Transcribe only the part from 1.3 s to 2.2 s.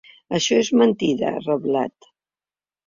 ha reblat.